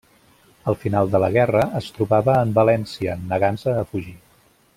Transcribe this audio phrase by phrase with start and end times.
[0.71, 4.17] Al final de la guerra es trobava en València, negant-se a fugir.